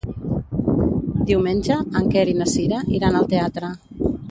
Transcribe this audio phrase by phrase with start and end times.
[1.31, 3.73] Diumenge en Quer i na Cira iran al teatre.